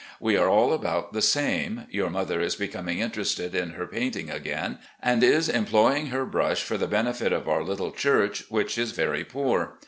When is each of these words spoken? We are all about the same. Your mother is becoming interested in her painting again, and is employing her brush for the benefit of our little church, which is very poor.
We 0.19 0.35
are 0.35 0.49
all 0.49 0.73
about 0.73 1.13
the 1.13 1.21
same. 1.21 1.85
Your 1.91 2.09
mother 2.09 2.41
is 2.41 2.55
becoming 2.55 2.97
interested 2.97 3.53
in 3.53 3.73
her 3.73 3.85
painting 3.85 4.31
again, 4.31 4.79
and 4.99 5.23
is 5.23 5.47
employing 5.47 6.07
her 6.07 6.25
brush 6.25 6.63
for 6.63 6.75
the 6.75 6.87
benefit 6.87 7.31
of 7.31 7.47
our 7.47 7.61
little 7.63 7.91
church, 7.91 8.45
which 8.49 8.79
is 8.79 8.93
very 8.93 9.23
poor. 9.23 9.77